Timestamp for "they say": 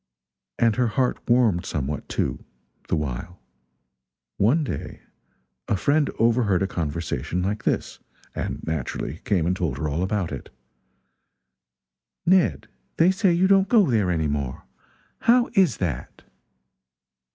12.97-13.31